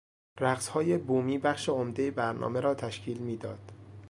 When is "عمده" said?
1.69-2.11